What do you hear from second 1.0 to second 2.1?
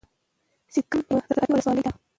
یوه زرعتی ولسوالۍ ده.